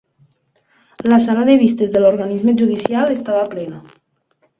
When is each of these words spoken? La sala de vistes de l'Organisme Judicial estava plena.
La 1.11 1.19
sala 1.25 1.43
de 1.49 1.57
vistes 1.63 1.91
de 1.95 2.01
l'Organisme 2.03 2.55
Judicial 2.63 3.13
estava 3.17 3.45
plena. 3.53 3.83